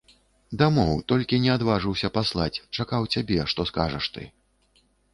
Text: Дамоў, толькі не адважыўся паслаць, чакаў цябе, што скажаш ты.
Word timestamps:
Дамоў, 0.61 0.89
толькі 1.13 1.39
не 1.43 1.51
адважыўся 1.57 2.11
паслаць, 2.17 2.59
чакаў 2.79 3.09
цябе, 3.13 3.39
што 3.55 3.71
скажаш 3.75 4.05
ты. 4.19 4.23